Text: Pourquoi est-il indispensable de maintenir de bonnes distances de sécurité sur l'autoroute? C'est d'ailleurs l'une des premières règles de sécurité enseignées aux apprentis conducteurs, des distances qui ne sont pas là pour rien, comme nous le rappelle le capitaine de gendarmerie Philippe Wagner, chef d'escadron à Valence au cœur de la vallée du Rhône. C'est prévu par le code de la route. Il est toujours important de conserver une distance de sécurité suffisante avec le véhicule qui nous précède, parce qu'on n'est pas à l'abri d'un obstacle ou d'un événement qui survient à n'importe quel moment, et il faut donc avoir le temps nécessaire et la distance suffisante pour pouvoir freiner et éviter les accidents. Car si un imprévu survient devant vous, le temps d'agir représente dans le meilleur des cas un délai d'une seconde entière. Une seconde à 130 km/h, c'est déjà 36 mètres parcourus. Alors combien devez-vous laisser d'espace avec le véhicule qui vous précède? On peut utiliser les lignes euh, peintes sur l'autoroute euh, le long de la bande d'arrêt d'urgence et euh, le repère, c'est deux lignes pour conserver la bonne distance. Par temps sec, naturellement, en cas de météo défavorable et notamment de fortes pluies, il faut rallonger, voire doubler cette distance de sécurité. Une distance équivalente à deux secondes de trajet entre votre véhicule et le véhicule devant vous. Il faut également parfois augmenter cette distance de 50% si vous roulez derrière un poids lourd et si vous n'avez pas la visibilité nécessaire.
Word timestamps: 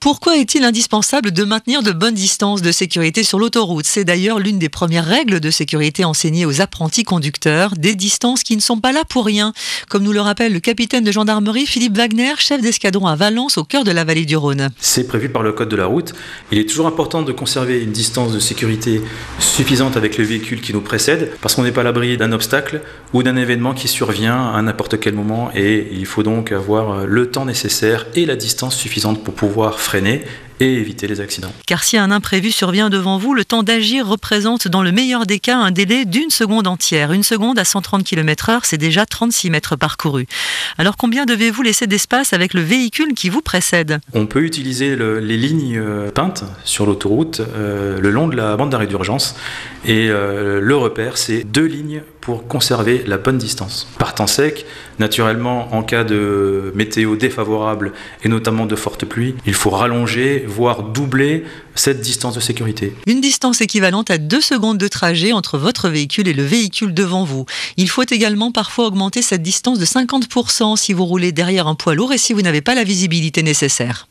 Pourquoi 0.00 0.36
est-il 0.36 0.62
indispensable 0.62 1.32
de 1.32 1.42
maintenir 1.42 1.82
de 1.82 1.90
bonnes 1.90 2.14
distances 2.14 2.62
de 2.62 2.70
sécurité 2.70 3.24
sur 3.24 3.40
l'autoroute? 3.40 3.84
C'est 3.84 4.04
d'ailleurs 4.04 4.38
l'une 4.38 4.60
des 4.60 4.68
premières 4.68 5.04
règles 5.04 5.40
de 5.40 5.50
sécurité 5.50 6.04
enseignées 6.04 6.46
aux 6.46 6.60
apprentis 6.60 7.02
conducteurs, 7.02 7.72
des 7.76 7.96
distances 7.96 8.44
qui 8.44 8.54
ne 8.54 8.60
sont 8.60 8.78
pas 8.78 8.92
là 8.92 9.02
pour 9.04 9.26
rien, 9.26 9.52
comme 9.88 10.04
nous 10.04 10.12
le 10.12 10.20
rappelle 10.20 10.52
le 10.52 10.60
capitaine 10.60 11.02
de 11.02 11.10
gendarmerie 11.10 11.66
Philippe 11.66 11.96
Wagner, 11.96 12.34
chef 12.38 12.62
d'escadron 12.62 13.08
à 13.08 13.16
Valence 13.16 13.58
au 13.58 13.64
cœur 13.64 13.82
de 13.82 13.90
la 13.90 14.04
vallée 14.04 14.24
du 14.24 14.36
Rhône. 14.36 14.70
C'est 14.78 15.08
prévu 15.08 15.30
par 15.30 15.42
le 15.42 15.50
code 15.50 15.68
de 15.68 15.74
la 15.74 15.86
route. 15.86 16.14
Il 16.52 16.58
est 16.58 16.68
toujours 16.68 16.86
important 16.86 17.22
de 17.22 17.32
conserver 17.32 17.82
une 17.82 17.90
distance 17.90 18.32
de 18.32 18.38
sécurité 18.38 19.02
suffisante 19.40 19.96
avec 19.96 20.16
le 20.16 20.22
véhicule 20.22 20.60
qui 20.60 20.72
nous 20.72 20.80
précède, 20.80 21.32
parce 21.40 21.56
qu'on 21.56 21.64
n'est 21.64 21.72
pas 21.72 21.80
à 21.80 21.84
l'abri 21.84 22.16
d'un 22.16 22.30
obstacle 22.30 22.82
ou 23.14 23.24
d'un 23.24 23.34
événement 23.34 23.74
qui 23.74 23.88
survient 23.88 24.52
à 24.52 24.62
n'importe 24.62 25.00
quel 25.00 25.14
moment, 25.14 25.50
et 25.56 25.88
il 25.90 26.06
faut 26.06 26.22
donc 26.22 26.52
avoir 26.52 27.04
le 27.04 27.32
temps 27.32 27.46
nécessaire 27.46 28.06
et 28.14 28.26
la 28.26 28.36
distance 28.36 28.76
suffisante 28.76 29.24
pour 29.24 29.34
pouvoir 29.34 29.80
freiner 29.88 30.20
et 30.60 30.74
éviter 30.74 31.06
les 31.06 31.22
accidents. 31.22 31.52
Car 31.66 31.82
si 31.82 31.96
un 31.96 32.10
imprévu 32.10 32.50
survient 32.50 32.90
devant 32.90 33.16
vous, 33.16 33.32
le 33.32 33.46
temps 33.46 33.62
d'agir 33.62 34.06
représente 34.06 34.68
dans 34.68 34.82
le 34.82 34.92
meilleur 34.92 35.24
des 35.24 35.38
cas 35.38 35.56
un 35.56 35.70
délai 35.70 36.04
d'une 36.04 36.28
seconde 36.28 36.66
entière. 36.66 37.12
Une 37.12 37.22
seconde 37.22 37.58
à 37.58 37.64
130 37.64 38.04
km/h, 38.04 38.60
c'est 38.64 38.76
déjà 38.76 39.06
36 39.06 39.48
mètres 39.48 39.76
parcourus. 39.76 40.26
Alors 40.76 40.98
combien 40.98 41.24
devez-vous 41.24 41.62
laisser 41.62 41.86
d'espace 41.86 42.34
avec 42.34 42.52
le 42.52 42.60
véhicule 42.60 43.14
qui 43.14 43.30
vous 43.30 43.40
précède? 43.40 44.00
On 44.12 44.26
peut 44.26 44.42
utiliser 44.42 44.94
les 44.94 45.36
lignes 45.38 45.78
euh, 45.78 46.10
peintes 46.10 46.44
sur 46.64 46.84
l'autoroute 46.84 47.40
euh, 47.40 47.98
le 47.98 48.10
long 48.10 48.28
de 48.28 48.36
la 48.36 48.56
bande 48.58 48.68
d'arrêt 48.68 48.88
d'urgence 48.88 49.36
et 49.86 50.08
euh, 50.10 50.60
le 50.60 50.76
repère, 50.76 51.16
c'est 51.16 51.44
deux 51.44 51.64
lignes 51.64 52.02
pour 52.28 52.46
conserver 52.46 53.04
la 53.06 53.16
bonne 53.16 53.38
distance. 53.38 53.88
Par 53.98 54.14
temps 54.14 54.26
sec, 54.26 54.66
naturellement, 54.98 55.74
en 55.74 55.82
cas 55.82 56.04
de 56.04 56.74
météo 56.74 57.16
défavorable 57.16 57.94
et 58.22 58.28
notamment 58.28 58.66
de 58.66 58.76
fortes 58.76 59.06
pluies, 59.06 59.34
il 59.46 59.54
faut 59.54 59.70
rallonger, 59.70 60.44
voire 60.46 60.82
doubler 60.82 61.44
cette 61.74 62.02
distance 62.02 62.34
de 62.34 62.40
sécurité. 62.40 62.92
Une 63.06 63.22
distance 63.22 63.62
équivalente 63.62 64.10
à 64.10 64.18
deux 64.18 64.42
secondes 64.42 64.76
de 64.76 64.88
trajet 64.88 65.32
entre 65.32 65.56
votre 65.56 65.88
véhicule 65.88 66.28
et 66.28 66.34
le 66.34 66.42
véhicule 66.42 66.92
devant 66.92 67.24
vous. 67.24 67.46
Il 67.78 67.88
faut 67.88 68.02
également 68.02 68.52
parfois 68.52 68.88
augmenter 68.88 69.22
cette 69.22 69.42
distance 69.42 69.78
de 69.78 69.86
50% 69.86 70.76
si 70.76 70.92
vous 70.92 71.06
roulez 71.06 71.32
derrière 71.32 71.66
un 71.66 71.76
poids 71.76 71.94
lourd 71.94 72.12
et 72.12 72.18
si 72.18 72.34
vous 72.34 72.42
n'avez 72.42 72.60
pas 72.60 72.74
la 72.74 72.84
visibilité 72.84 73.42
nécessaire. 73.42 74.06